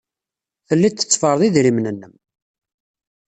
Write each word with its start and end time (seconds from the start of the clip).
Telliḍ 0.67 0.93
tetteffreḍ 0.93 1.41
idrimen-nnem. 1.47 2.13